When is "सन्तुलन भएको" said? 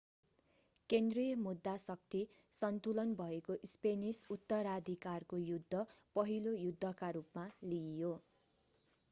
2.53-3.57